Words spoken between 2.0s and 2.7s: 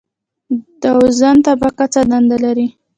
دنده لري؟